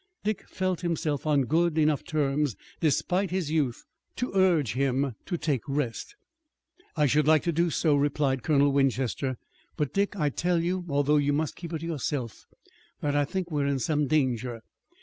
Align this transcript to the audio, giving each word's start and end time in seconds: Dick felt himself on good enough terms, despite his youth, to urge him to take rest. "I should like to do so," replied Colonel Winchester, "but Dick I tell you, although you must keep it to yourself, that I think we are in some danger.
Dick 0.23 0.47
felt 0.49 0.81
himself 0.81 1.27
on 1.27 1.43
good 1.45 1.77
enough 1.77 2.03
terms, 2.03 2.55
despite 2.79 3.29
his 3.29 3.51
youth, 3.51 3.85
to 4.15 4.31
urge 4.33 4.73
him 4.73 5.13
to 5.27 5.37
take 5.37 5.61
rest. 5.67 6.15
"I 6.95 7.05
should 7.05 7.27
like 7.27 7.43
to 7.43 7.51
do 7.51 7.69
so," 7.69 7.95
replied 7.95 8.41
Colonel 8.41 8.71
Winchester, 8.73 9.37
"but 9.77 9.93
Dick 9.93 10.15
I 10.19 10.29
tell 10.31 10.59
you, 10.59 10.85
although 10.89 11.17
you 11.17 11.33
must 11.33 11.55
keep 11.55 11.71
it 11.71 11.77
to 11.81 11.85
yourself, 11.85 12.47
that 13.01 13.15
I 13.15 13.25
think 13.25 13.51
we 13.51 13.61
are 13.61 13.67
in 13.67 13.77
some 13.77 14.07
danger. 14.07 14.63